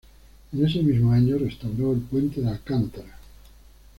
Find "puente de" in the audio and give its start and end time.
1.99-2.47